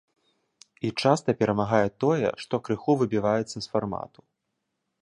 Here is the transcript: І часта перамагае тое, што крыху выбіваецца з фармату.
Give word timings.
І 0.87 0.89
часта 1.03 1.35
перамагае 1.41 1.83
тое, 2.05 2.27
што 2.45 2.55
крыху 2.69 2.91
выбіваецца 3.05 3.55
з 3.59 3.65
фармату. 3.77 4.19